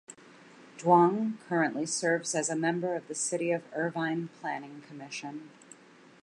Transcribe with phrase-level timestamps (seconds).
[0.79, 5.51] Duong currently serves as a member of the City of Irvine Planning Commission.